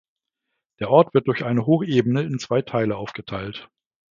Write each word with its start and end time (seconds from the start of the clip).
Der 0.79 0.89
Ort 0.89 1.13
wird 1.13 1.27
durch 1.27 1.43
eine 1.45 1.67
Hochebene 1.67 2.23
in 2.23 2.39
zwei 2.39 2.63
Teile 2.63 2.97
aufgeteilt. 2.97 3.69